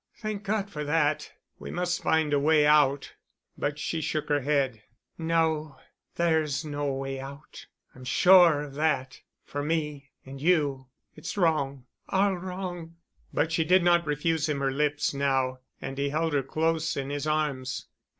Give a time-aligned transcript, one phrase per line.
[0.17, 1.31] "Thank God for that.
[1.59, 3.13] We must find a way out——"
[3.55, 4.81] But she shook her head.
[5.15, 5.75] "No.
[6.15, 10.87] There's no way out—I'm sure of that—for me—and you.
[11.13, 12.95] It's wrong—all wrong——"
[13.31, 17.11] But she did not refuse him her lips now and he held her close in
[17.11, 17.85] his arms.